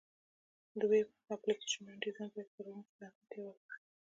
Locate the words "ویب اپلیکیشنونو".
0.91-2.01